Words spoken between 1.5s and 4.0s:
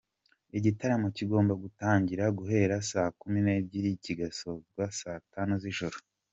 gutangira guhera saa kumi n’ebyiri